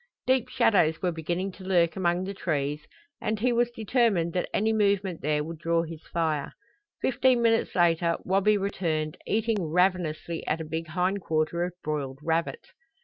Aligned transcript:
Deep 0.25 0.49
shadows 0.49 0.99
were 1.03 1.11
beginning 1.11 1.51
to 1.51 1.63
lurk 1.63 1.95
among 1.95 2.23
the 2.23 2.33
trees 2.33 2.87
and 3.21 3.39
he 3.39 3.53
was 3.53 3.69
determined 3.69 4.33
that 4.33 4.49
any 4.51 4.73
movement 4.73 5.21
there 5.21 5.43
would 5.43 5.59
draw 5.59 5.83
his 5.83 6.01
fire. 6.07 6.53
Fifteen 7.03 7.39
minutes 7.39 7.75
later 7.75 8.15
Wabi 8.23 8.57
returned, 8.57 9.15
eating 9.27 9.61
ravenously 9.61 10.43
at 10.47 10.59
a 10.59 10.65
big 10.65 10.87
hind 10.87 11.21
quarter 11.21 11.63
of 11.63 11.73
broiled 11.83 12.17
rabbit. 12.23 12.69